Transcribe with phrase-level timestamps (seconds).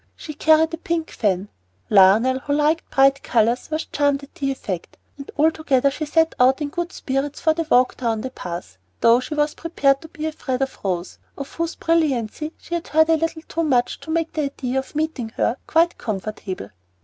[0.15, 1.49] She carried a pink fan.
[1.91, 6.59] Lionel, who liked bright colors, was charmed at the effect; and altogether she set out
[6.59, 10.25] in good spirits for the walk down the Pass, though she was prepared to be
[10.25, 14.33] afraid of Rose, of whose brilliancy she had heard a little too much to make
[14.33, 16.69] the idea of meeting her quite comfortable.